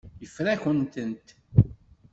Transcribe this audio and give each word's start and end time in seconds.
Yeffer-akent-tent. 0.21 1.27